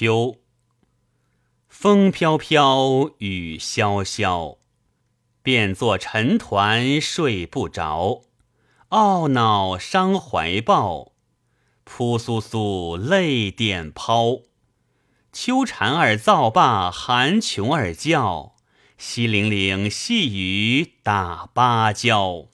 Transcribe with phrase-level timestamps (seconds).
[0.00, 0.38] 秋
[1.68, 4.56] 风飘飘，雨潇潇，
[5.42, 8.22] 变作尘团睡不着，
[8.88, 11.12] 懊恼伤怀抱，
[11.84, 14.38] 扑簌簌泪点抛。
[15.34, 18.54] 秋蝉儿噪罢，寒琼儿叫，
[18.98, 22.46] 淅零零细雨打芭蕉。